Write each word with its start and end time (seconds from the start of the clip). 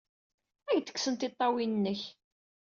Ad 0.69 0.75
ak-d-kksen 0.77 1.13
tiṭṭawin-nnek! 1.15 2.01